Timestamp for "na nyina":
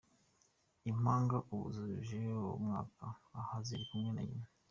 4.13-4.47